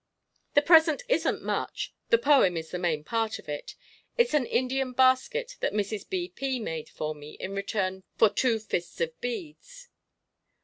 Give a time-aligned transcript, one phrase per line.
[0.55, 3.75] "The present isn't much the poem is the main part of it.
[4.17, 6.09] It's an Indian basket that Mrs.
[6.09, 6.27] B.
[6.29, 6.59] P.
[6.59, 9.89] made for me in return for two fists of beads."